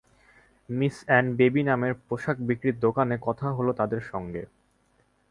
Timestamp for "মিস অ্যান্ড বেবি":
0.69-1.61